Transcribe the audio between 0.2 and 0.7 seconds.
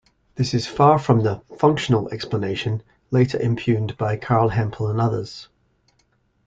This is